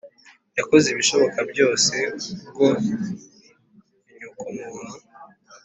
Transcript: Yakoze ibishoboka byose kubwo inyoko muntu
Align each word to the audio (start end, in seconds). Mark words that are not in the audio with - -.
Yakoze 0.57 0.87
ibishoboka 0.89 1.39
byose 1.51 1.93
kubwo 2.37 2.67
inyoko 4.09 4.45
muntu 4.57 4.95